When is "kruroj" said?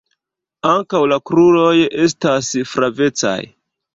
1.31-1.75